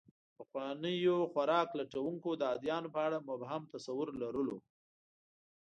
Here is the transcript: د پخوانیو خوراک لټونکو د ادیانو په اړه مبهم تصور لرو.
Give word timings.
د 0.03 0.03
پخوانیو 0.37 1.15
خوراک 1.31 1.69
لټونکو 1.79 2.29
د 2.35 2.41
ادیانو 2.53 2.93
په 2.95 2.99
اړه 3.07 3.17
مبهم 3.29 3.61
تصور 3.73 4.07
لرو. 4.21 4.57